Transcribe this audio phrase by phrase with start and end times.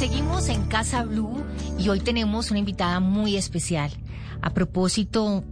[0.00, 1.44] Seguimos en Casa Blue
[1.78, 3.90] y hoy tenemos una invitada muy especial.
[4.40, 5.44] A propósito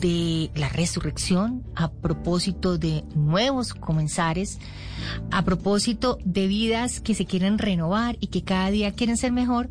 [0.00, 4.58] de la resurrección, a propósito de nuevos comenzares,
[5.30, 9.70] a propósito de vidas que se quieren renovar y que cada día quieren ser mejor,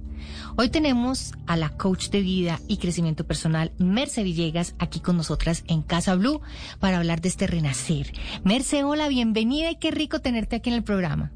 [0.56, 5.66] hoy tenemos a la coach de vida y crecimiento personal, Merce Villegas, aquí con nosotras
[5.68, 6.40] en Casa Blue
[6.80, 8.14] para hablar de este renacer.
[8.46, 11.34] Merce, hola, bienvenida y qué rico tenerte aquí en el programa.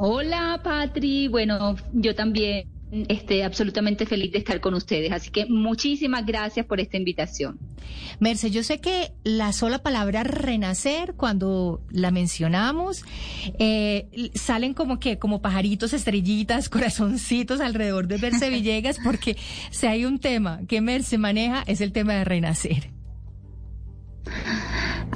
[0.00, 1.26] Hola, Patri.
[1.26, 2.68] Bueno, yo también
[3.08, 5.10] estoy absolutamente feliz de estar con ustedes.
[5.10, 7.58] Así que muchísimas gracias por esta invitación.
[8.20, 13.04] Merce, yo sé que la sola palabra renacer, cuando la mencionamos,
[13.58, 19.36] eh, salen como que, como pajaritos, estrellitas, corazoncitos alrededor de Merce Villegas, porque
[19.70, 22.97] si hay un tema que Merce maneja, es el tema de renacer.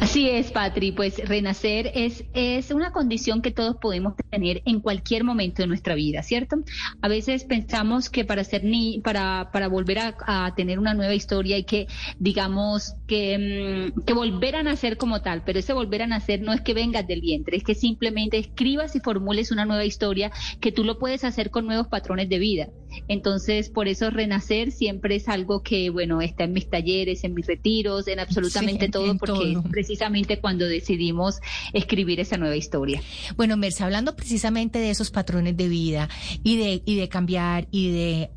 [0.02, 5.23] Así es, Patri, pues renacer es, es una condición que todos podemos tener en cualquier
[5.23, 6.56] momento de nuestra vida, ¿cierto?
[7.01, 11.55] A veces pensamos que para ser ni, para, para volver a, tener una nueva historia
[11.55, 11.86] hay que,
[12.19, 16.53] digamos, que, mm, que volver a nacer como tal, pero ese volver a nacer no
[16.53, 20.72] es que vengas del vientre, es que simplemente escribas y formules una nueva historia que
[20.72, 22.69] tú lo puedes hacer con nuevos patrones de vida.
[23.09, 27.47] Entonces, por eso renacer siempre es algo que, bueno, está en mis talleres, en mis
[27.47, 31.41] retiros, en absolutamente todo, porque es precisamente cuando decidimos
[31.73, 33.03] escribir esa nueva historia.
[33.37, 36.09] Bueno, Merce, hablando precisamente de esos patrones de vida
[36.43, 38.31] y de, y de cambiar y de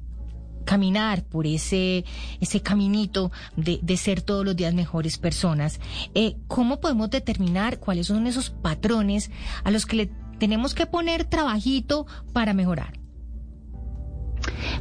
[0.65, 2.03] caminar por ese,
[2.41, 5.79] ese caminito de, de, ser todos los días mejores personas,
[6.15, 9.31] eh, ¿cómo podemos determinar cuáles son esos patrones
[9.63, 13.04] a los que le tenemos que poner trabajito para mejorar?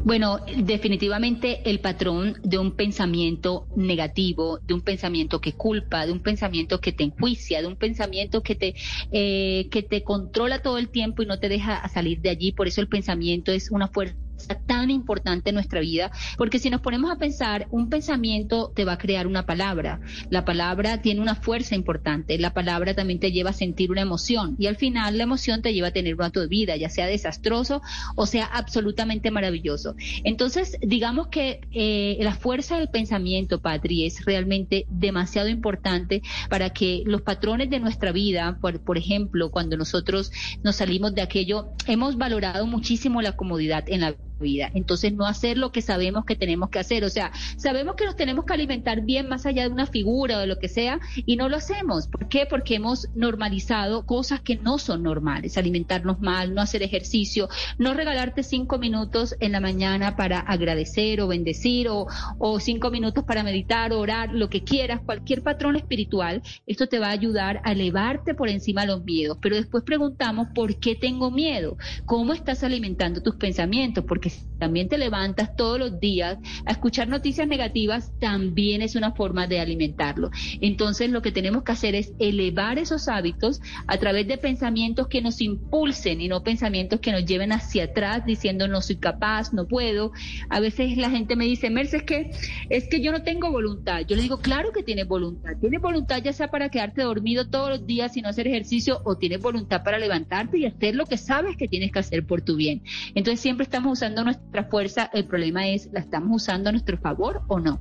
[0.02, 6.20] Bueno, definitivamente el patrón de un pensamiento negativo, de un pensamiento que culpa, de un
[6.20, 8.74] pensamiento que te enjuicia, de un pensamiento que te,
[9.10, 12.52] eh, que te controla todo el tiempo y no te deja salir de allí.
[12.52, 16.80] Por eso el pensamiento es una fuerza tan importante en nuestra vida, porque si nos
[16.80, 20.00] ponemos a pensar, un pensamiento te va a crear una palabra.
[20.30, 22.38] La palabra tiene una fuerza importante.
[22.38, 25.72] La palabra también te lleva a sentir una emoción y al final la emoción te
[25.72, 27.82] lleva a tener un acto de vida, ya sea desastroso
[28.16, 29.94] o sea absolutamente maravilloso.
[30.24, 37.02] Entonces, digamos que eh, la fuerza del pensamiento, Patri, es realmente demasiado importante para que
[37.06, 42.16] los patrones de nuestra vida, por, por ejemplo, cuando nosotros nos salimos de aquello, hemos
[42.16, 44.33] valorado muchísimo la comodidad en la vida.
[44.40, 47.04] Entonces, no hacer lo que sabemos que tenemos que hacer.
[47.04, 50.40] O sea, sabemos que nos tenemos que alimentar bien más allá de una figura o
[50.40, 52.08] de lo que sea y no lo hacemos.
[52.08, 52.46] ¿Por qué?
[52.46, 55.56] Porque hemos normalizado cosas que no son normales.
[55.56, 61.28] Alimentarnos mal, no hacer ejercicio, no regalarte cinco minutos en la mañana para agradecer o
[61.28, 62.06] bendecir o,
[62.38, 66.42] o cinco minutos para meditar, orar, lo que quieras, cualquier patrón espiritual.
[66.66, 69.38] Esto te va a ayudar a elevarte por encima de los miedos.
[69.40, 71.76] Pero después preguntamos, ¿por qué tengo miedo?
[72.04, 74.04] ¿Cómo estás alimentando tus pensamientos?
[74.24, 79.46] Porque también te levantas todos los días a escuchar noticias negativas, también es una forma
[79.46, 80.30] de alimentarlo.
[80.62, 85.20] Entonces lo que tenemos que hacer es elevar esos hábitos a través de pensamientos que
[85.20, 89.66] nos impulsen y no pensamientos que nos lleven hacia atrás diciendo no soy capaz, no
[89.66, 90.12] puedo.
[90.48, 92.30] A veces la gente me dice, Merce, es que,
[92.70, 94.00] es que yo no tengo voluntad.
[94.08, 95.52] Yo le digo, claro que tienes voluntad.
[95.60, 99.18] Tienes voluntad ya sea para quedarte dormido todos los días y no hacer ejercicio o
[99.18, 102.56] tienes voluntad para levantarte y hacer lo que sabes que tienes que hacer por tu
[102.56, 102.82] bien.
[103.14, 107.42] Entonces siempre estamos usando nuestra fuerza, el problema es, ¿la estamos usando a nuestro favor
[107.48, 107.80] o no?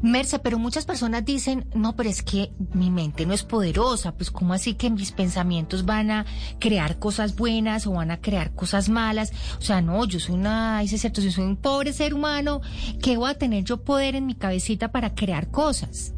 [0.00, 4.30] Merce, pero muchas personas dicen, no, pero es que mi mente no es poderosa, pues
[4.30, 6.26] ¿cómo así que mis pensamientos van a
[6.60, 9.32] crear cosas buenas o van a crear cosas malas?
[9.58, 12.60] O sea, no, yo soy una, dice cierto, si soy un pobre ser humano,
[13.02, 16.14] ¿qué voy a tener yo poder en mi cabecita para crear cosas?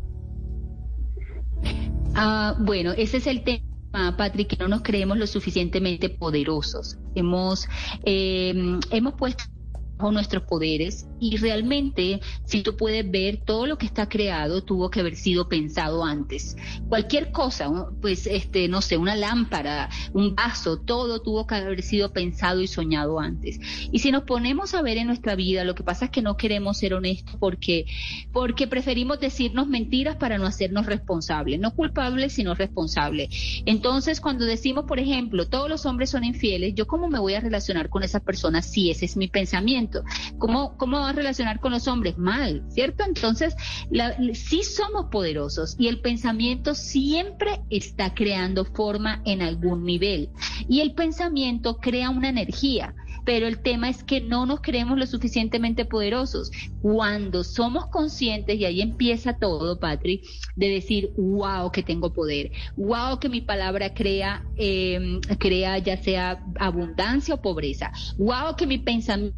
[2.15, 6.99] Ah, bueno, ese es el tema Patrick, que no nos creemos lo suficientemente poderosos.
[7.15, 7.69] Hemos,
[8.05, 9.45] eh, hemos puesto
[10.11, 15.01] nuestros poderes y realmente si tú puedes ver todo lo que está creado tuvo que
[15.01, 16.57] haber sido pensado antes.
[16.89, 22.13] Cualquier cosa, pues este no sé, una lámpara, un vaso, todo tuvo que haber sido
[22.13, 23.61] pensado y soñado antes.
[23.93, 26.37] Y si nos ponemos a ver en nuestra vida, lo que pasa es que no
[26.37, 27.85] queremos ser honestos porque
[28.33, 33.29] porque preferimos decirnos mentiras para no hacernos responsables, no culpables sino responsables.
[33.67, 37.41] Entonces, cuando decimos, por ejemplo, todos los hombres son infieles, yo cómo me voy a
[37.41, 39.90] relacionar con esas personas si ese es mi pensamiento
[40.39, 42.19] ¿Cómo, cómo va a relacionar con los hombres?
[42.19, 43.05] Mal, ¿cierto?
[43.07, 43.55] Entonces,
[44.35, 50.31] sí somos poderosos y el pensamiento siempre está creando forma en algún nivel.
[50.69, 52.95] Y el pensamiento crea una energía.
[53.25, 56.51] pero el tema es que no nos creemos lo suficientemente poderosos.
[56.83, 60.25] Cuando somos conscientes, y ahí empieza todo, Patrick,
[60.57, 66.43] de decir, wow, que tengo poder, wow, que mi palabra crea, eh, crea ya sea
[66.59, 69.37] abundancia o pobreza, wow, que mi pensamiento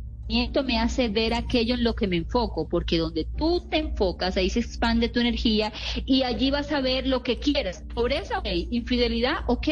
[0.64, 4.50] me hace ver aquello en lo que me enfoco, porque donde tú te enfocas, ahí
[4.50, 5.72] se expande tu energía
[6.06, 7.84] y allí vas a ver lo que quieres.
[7.94, 8.48] Pobreza, ok.
[8.70, 9.68] Infidelidad, ok.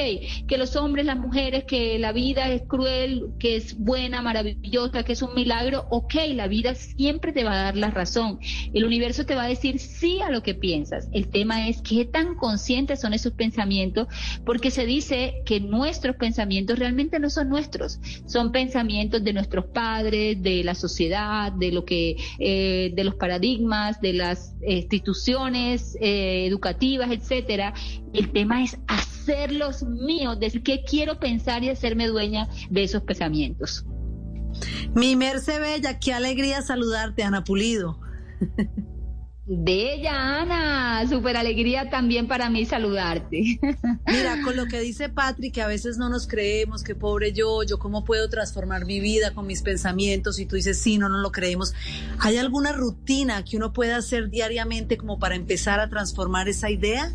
[0.47, 5.13] Que los hombres, las mujeres, que la vida es cruel, que es buena, maravillosa, que
[5.13, 6.15] es un milagro, ok.
[6.35, 8.39] La vida siempre te va a dar la razón.
[8.75, 11.09] El universo te va a decir sí a lo que piensas.
[11.13, 14.09] El tema es qué tan conscientes son esos pensamientos,
[14.45, 20.43] porque se dice que nuestros pensamientos realmente no son nuestros, son pensamientos de nuestros padres,
[20.43, 26.47] de de la sociedad, de lo que, eh, de los paradigmas, de las instituciones eh,
[26.47, 27.75] educativas, etcétera.
[28.13, 33.85] El tema es hacerlos míos, decir que quiero pensar y hacerme dueña de esos pensamientos.
[34.95, 38.01] Mi Merce Bella, qué alegría saludarte, Ana Pulido.
[39.53, 43.59] Bella Ana, súper alegría también para mí saludarte.
[44.07, 47.65] Mira, con lo que dice Patrick, que a veces no nos creemos, que pobre yo,
[47.65, 51.21] yo cómo puedo transformar mi vida con mis pensamientos, y tú dices, sí, no nos
[51.21, 51.75] lo creemos.
[52.21, 57.13] ¿Hay alguna rutina que uno pueda hacer diariamente como para empezar a transformar esa idea?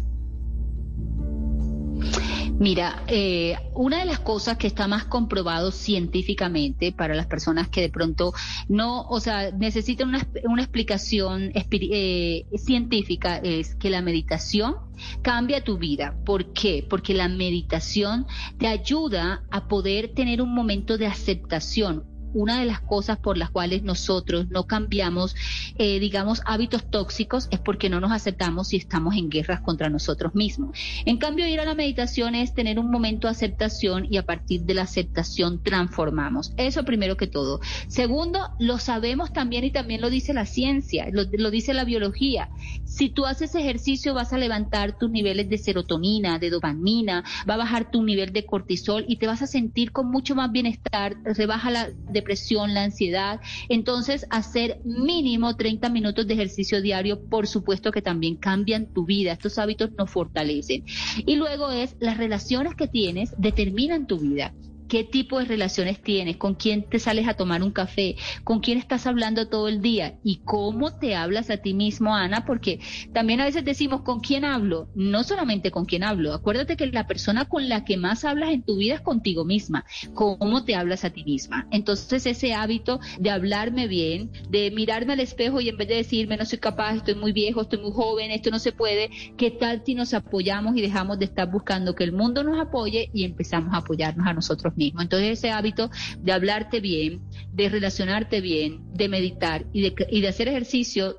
[2.58, 7.82] Mira, eh, una de las cosas que está más comprobado científicamente para las personas que
[7.82, 8.34] de pronto
[8.70, 14.76] no, o sea, necesitan una, una explicación eh, científica es que la meditación
[15.22, 16.16] cambia tu vida.
[16.26, 16.86] ¿Por qué?
[16.90, 18.26] Porque la meditación
[18.58, 22.06] te ayuda a poder tener un momento de aceptación,
[22.36, 25.36] una de las cosas por las cuales nosotros no cambiamos,
[25.78, 30.36] eh, digamos, hábitos tóxicos es porque no nos aceptamos y estamos en guerras contra nosotros
[30.36, 30.78] mismos.
[31.06, 34.62] En cambio, ir a la meditación es tener un momento de aceptación y a partir
[34.62, 36.54] de la aceptación transformamos.
[36.58, 37.62] Eso primero que todo.
[37.88, 42.50] Segundo, lo sabemos también y también lo dice la ciencia, lo, dice la biología.
[42.84, 47.58] Si tú haces ejercicio vas a levantar tus niveles de serotonina, de dopamina, va a
[47.58, 51.72] bajar tu nivel de cortisol y te vas a sentir con mucho más bienestar, rebaja
[51.72, 52.25] la de
[52.74, 53.40] la ansiedad.
[53.70, 59.34] Entonces, hacer mínimo 30 minutos de ejercicio diario, por supuesto que también cambian tu vida.
[59.34, 60.84] Estos hábitos nos fortalecen.
[61.26, 64.54] Y luego es las relaciones que tienes determinan tu vida
[64.88, 68.78] qué tipo de relaciones tienes, con quién te sales a tomar un café, con quién
[68.78, 72.80] estás hablando todo el día y cómo te hablas a ti mismo, Ana, porque
[73.14, 77.08] también a veces decimos con quién hablo, no solamente con quién hablo, acuérdate que la
[77.08, 81.04] persona con la que más hablas en tu vida es contigo misma, cómo te hablas
[81.04, 81.68] a ti misma.
[81.72, 86.38] Entonces ese hábito de hablarme bien, de mirarme al espejo y en vez de decirme
[86.38, 89.84] no soy capaz, estoy muy viejo, estoy muy joven, esto no se puede, ¿qué tal
[89.86, 93.74] si nos apoyamos y dejamos de estar buscando que el mundo nos apoye y empezamos
[93.74, 95.02] a apoyarnos a nosotros mismo.
[95.02, 95.90] Entonces ese hábito
[96.20, 97.22] de hablarte bien,
[97.54, 101.18] de relacionarte bien, de meditar y de, y de hacer ejercicio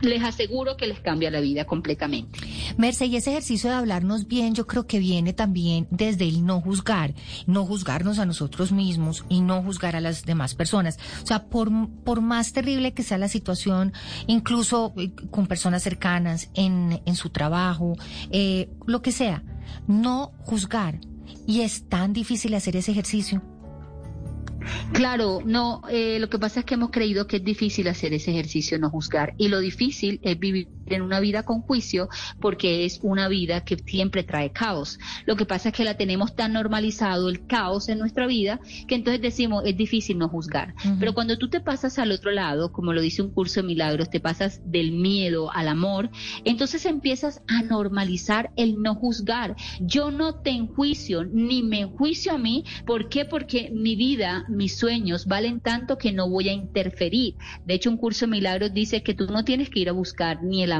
[0.00, 2.38] les aseguro que les cambia la vida completamente.
[2.76, 6.60] Merce, y ese ejercicio de hablarnos bien, yo creo que viene también desde el no
[6.60, 7.14] juzgar,
[7.46, 10.98] no juzgarnos a nosotros mismos y no juzgar a las demás personas.
[11.22, 11.70] O sea, por,
[12.04, 13.92] por más terrible que sea la situación,
[14.26, 17.96] incluso eh, con personas cercanas, en, en su trabajo,
[18.30, 19.42] eh, lo que sea,
[19.86, 21.00] no juzgar,
[21.46, 23.42] y es tan difícil hacer ese ejercicio.
[24.92, 28.30] Claro, no, eh, lo que pasa es que hemos creído que es difícil hacer ese
[28.30, 29.34] ejercicio, no juzgar.
[29.38, 32.08] Y lo difícil es vivir en una vida con juicio
[32.40, 34.98] porque es una vida que siempre trae caos.
[35.26, 38.94] Lo que pasa es que la tenemos tan normalizado el caos en nuestra vida que
[38.94, 40.74] entonces decimos es difícil no juzgar.
[40.98, 44.10] Pero cuando tú te pasas al otro lado, como lo dice un curso de milagros,
[44.10, 46.10] te pasas del miedo al amor,
[46.44, 49.56] entonces empiezas a normalizar el no juzgar.
[49.80, 52.64] Yo no te enjuicio ni me enjuicio a mí.
[52.86, 53.24] ¿Por qué?
[53.24, 57.34] Porque mi vida, mis sueños valen tanto que no voy a interferir.
[57.64, 60.42] De hecho, un curso de milagros dice que tú no tienes que ir a buscar
[60.42, 60.79] ni el amor,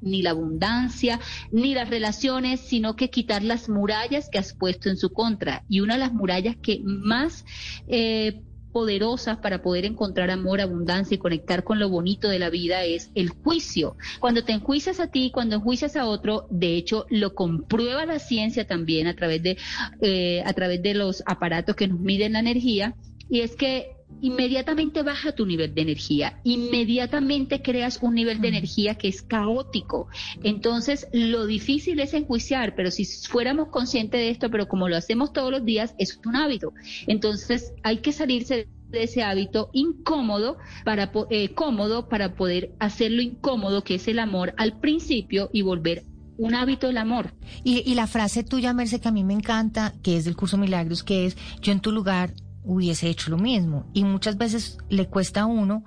[0.00, 4.96] ni la abundancia, ni las relaciones, sino que quitar las murallas que has puesto en
[4.96, 5.64] su contra.
[5.68, 7.44] Y una de las murallas que más...
[7.88, 8.42] Eh,
[8.76, 13.10] poderosas para poder encontrar amor, abundancia y conectar con lo bonito de la vida es
[13.14, 13.96] el juicio.
[14.20, 18.66] Cuando te enjuicias a ti, cuando enjuicias a otro, de hecho lo comprueba la ciencia
[18.66, 19.56] también a través de
[20.02, 22.94] eh, a través de los aparatos que nos miden la energía
[23.30, 28.94] y es que inmediatamente baja tu nivel de energía, inmediatamente creas un nivel de energía
[28.96, 30.08] que es caótico.
[30.42, 35.32] Entonces, lo difícil es enjuiciar, pero si fuéramos conscientes de esto, pero como lo hacemos
[35.32, 36.72] todos los días, es un hábito.
[37.06, 43.82] Entonces, hay que salirse de ese hábito incómodo para eh, cómodo para poder hacerlo incómodo
[43.82, 46.04] que es el amor al principio y volver
[46.38, 47.34] un hábito del amor.
[47.64, 50.58] Y, y la frase tuya, Merce, que a mí me encanta, que es del curso
[50.58, 52.34] Milagros, que es yo en tu lugar
[52.66, 53.86] hubiese hecho lo mismo.
[53.94, 55.84] Y muchas veces le cuesta a uno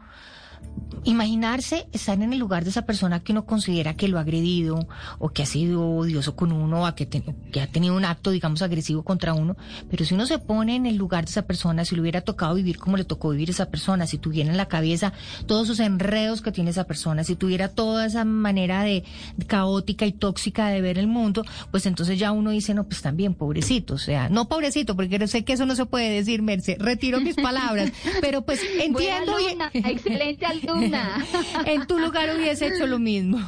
[1.03, 4.87] imaginarse estar en el lugar de esa persona que uno considera que lo ha agredido
[5.17, 8.61] o que ha sido odioso con uno o que, que ha tenido un acto, digamos,
[8.61, 9.55] agresivo contra uno.
[9.89, 12.55] Pero si uno se pone en el lugar de esa persona, si le hubiera tocado
[12.55, 15.13] vivir como le tocó vivir esa persona, si tuviera en la cabeza
[15.45, 19.03] todos esos enredos que tiene esa persona, si tuviera toda esa manera de
[19.47, 23.33] caótica y tóxica de ver el mundo, pues entonces ya uno dice, no, pues también,
[23.33, 23.95] pobrecito.
[23.95, 26.77] O sea, no pobrecito, porque sé que eso no se puede decir, Merce.
[26.79, 27.91] Retiro mis palabras.
[28.21, 29.33] pero pues entiendo.
[29.73, 30.45] Excelente
[31.65, 33.39] en tu lugar hubiese hecho lo mismo.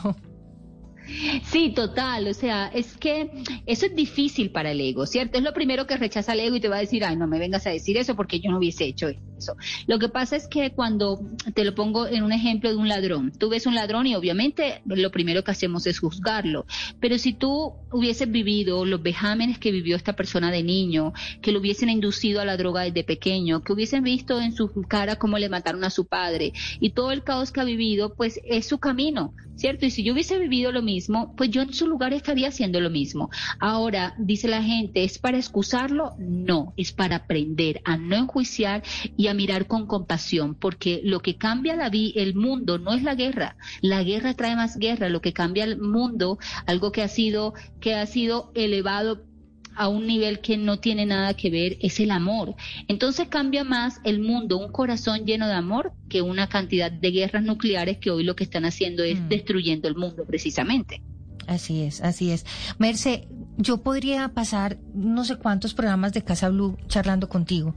[1.44, 2.28] Sí, total.
[2.28, 3.30] O sea, es que
[3.66, 5.38] eso es difícil para el ego, ¿cierto?
[5.38, 7.40] Es lo primero que rechaza el ego y te va a decir, ay, no me
[7.40, 9.31] vengas a decir eso porque yo no hubiese hecho eso.
[9.88, 11.22] Lo que pasa es que cuando
[11.54, 14.82] te lo pongo en un ejemplo de un ladrón, tú ves un ladrón y obviamente
[14.86, 16.66] lo primero que hacemos es juzgarlo.
[17.00, 21.60] Pero si tú hubieses vivido los vejámenes que vivió esta persona de niño, que lo
[21.60, 25.50] hubiesen inducido a la droga desde pequeño, que hubiesen visto en su cara cómo le
[25.50, 29.34] mataron a su padre y todo el caos que ha vivido, pues es su camino,
[29.56, 29.86] ¿cierto?
[29.86, 32.90] Y si yo hubiese vivido lo mismo, pues yo en su lugar estaría haciendo lo
[32.90, 33.30] mismo.
[33.60, 36.16] Ahora, dice la gente, ¿es para excusarlo?
[36.20, 38.84] No, es para aprender a no enjuiciar
[39.18, 43.16] y a mirar con compasión, porque lo que cambia la el mundo no es la
[43.16, 47.54] guerra, la guerra trae más guerra, lo que cambia el mundo, algo que ha sido,
[47.80, 49.26] que ha sido elevado
[49.76, 52.56] a un nivel que no tiene nada que ver es el amor.
[52.88, 57.44] Entonces cambia más el mundo, un corazón lleno de amor, que una cantidad de guerras
[57.44, 59.28] nucleares que hoy lo que están haciendo es mm.
[59.30, 61.02] destruyendo el mundo precisamente.
[61.48, 62.46] Así es, así es.
[62.78, 63.28] Merce,
[63.62, 67.76] yo podría pasar no sé cuántos programas de Casa Blue charlando contigo,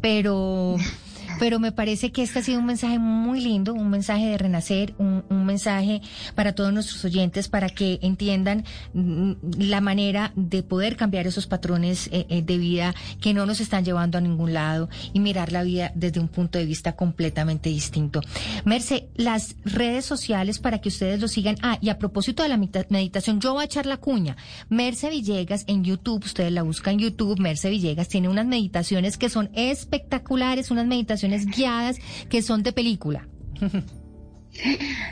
[0.00, 0.76] pero
[1.38, 4.94] pero me parece que este ha sido un mensaje muy lindo, un mensaje de renacer,
[4.98, 6.02] un, mensaje
[6.34, 8.64] para todos nuestros oyentes para que entiendan
[8.94, 13.60] mm, la manera de poder cambiar esos patrones eh, eh, de vida que no nos
[13.60, 17.68] están llevando a ningún lado y mirar la vida desde un punto de vista completamente
[17.68, 18.22] distinto.
[18.64, 21.56] Merce, las redes sociales para que ustedes lo sigan.
[21.62, 24.36] Ah, y a propósito de la meditación, yo voy a echar la cuña.
[24.68, 29.28] Merce Villegas en YouTube, ustedes la buscan en YouTube, Merce Villegas tiene unas meditaciones que
[29.28, 33.28] son espectaculares, unas meditaciones guiadas que son de película.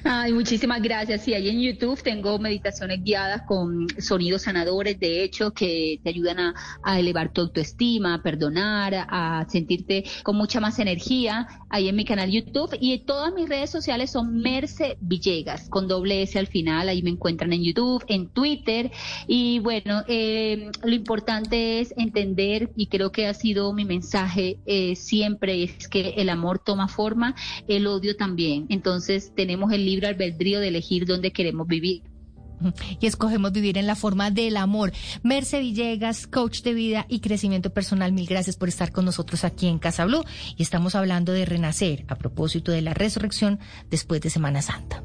[0.04, 1.22] Ay, muchísimas gracias.
[1.22, 6.38] Sí, ahí en YouTube tengo meditaciones guiadas con sonidos sanadores, de hecho, que te ayudan
[6.40, 11.46] a, elevar tu autoestima, a perdonar, a sentirte con mucha más energía.
[11.70, 16.22] Ahí en mi canal YouTube y todas mis redes sociales son Merce Villegas, con doble
[16.22, 16.88] S al final.
[16.88, 18.90] Ahí me encuentran en YouTube, en Twitter.
[19.26, 24.96] Y bueno, eh, lo importante es entender, y creo que ha sido mi mensaje eh,
[24.96, 27.34] siempre, es que el amor toma forma,
[27.68, 28.66] el odio también.
[28.68, 32.02] Entonces, tenemos el libre albedrío de elegir dónde queremos vivir.
[33.00, 34.92] Y escogemos vivir en la forma del amor.
[35.22, 39.66] Merce Villegas, coach de vida y crecimiento personal, mil gracias por estar con nosotros aquí
[39.66, 40.24] en Casa Blue.
[40.56, 43.58] Y estamos hablando de renacer a propósito de la resurrección
[43.90, 45.04] después de Semana Santa.